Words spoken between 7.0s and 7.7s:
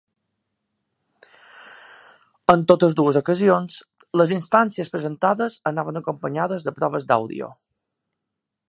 d’àudio.